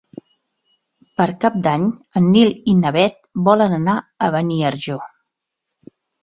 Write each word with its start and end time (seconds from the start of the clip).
Per 1.19 1.27
Cap 1.43 1.59
d'Any 1.67 1.85
en 2.21 2.29
Nil 2.37 2.55
i 2.73 2.75
na 2.79 2.93
Bet 2.95 3.19
volen 3.49 3.77
anar 3.77 3.97
a 3.99 4.31
Beniarjó. 4.37 4.99